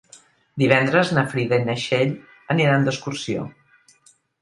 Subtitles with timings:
[0.63, 2.17] Divendres na Frida i na Txell
[2.57, 3.49] aniran d'excursió.